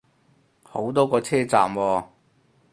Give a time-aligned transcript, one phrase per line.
[0.63, 2.03] 好多個車站喎